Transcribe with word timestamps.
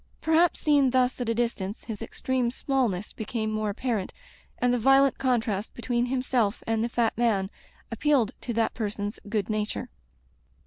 Perhaps, 0.19 0.59
seen 0.61 0.89
thus 0.89 1.21
at 1.21 1.29
a 1.29 1.35
distance, 1.35 1.83
his 1.83 2.01
extreme 2.01 2.49
smallness 2.49 3.13
became 3.13 3.51
more 3.51 3.69
apparent, 3.69 4.11
and 4.57 4.73
the 4.73 4.79
violent 4.79 5.19
contrast 5.19 5.75
between 5.75 6.07
himself 6.07 6.63
and 6.65 6.83
the 6.83 6.89
fat 6.89 7.15
man 7.15 7.51
appealed 7.91 8.31
to 8.41 8.51
that 8.51 8.73
person's 8.73 9.19
good 9.29 9.47
nature. 9.47 9.91